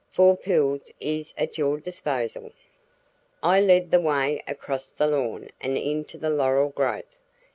"Four 0.09 0.35
Pools 0.35 0.91
is 0.99 1.31
at 1.37 1.59
your 1.59 1.79
disposal." 1.79 2.53
I 3.43 3.61
led 3.61 3.91
the 3.91 4.01
way 4.01 4.41
across 4.47 4.89
the 4.89 5.05
lawn 5.05 5.51
and 5.61 5.77
into 5.77 6.17
the 6.17 6.31
laurel 6.31 6.69
growth. 6.69 7.19